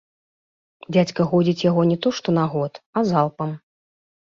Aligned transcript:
Дзядзька 0.97 1.21
годзіць 1.35 1.65
яго 1.69 1.81
не 1.93 2.01
то 2.07 2.15
што 2.23 2.29
на 2.41 2.49
год, 2.57 2.73
а 2.97 3.09
залпам. 3.15 3.51